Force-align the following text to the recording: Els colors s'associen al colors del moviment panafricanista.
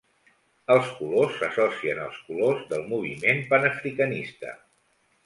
Els 0.75 0.87
colors 1.01 1.35
s'associen 1.41 2.01
al 2.05 2.15
colors 2.31 2.63
del 2.71 2.87
moviment 2.95 3.45
panafricanista. 3.53 4.57